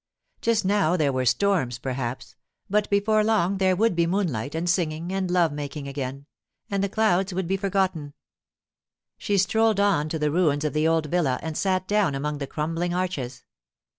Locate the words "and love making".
5.13-5.87